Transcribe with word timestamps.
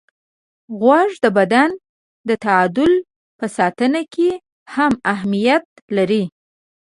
غوږ 0.79 1.11
د 1.23 1.25
بدن 1.37 1.69
د 2.29 2.29
تعادل 2.43 2.93
په 3.37 3.45
ساتنه 3.57 4.01
کې 4.13 4.29
هم 4.73 4.93
اهمیت 5.13 5.65
لري. 5.97 6.23